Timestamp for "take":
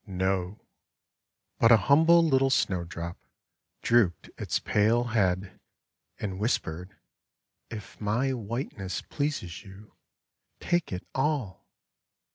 10.59-10.91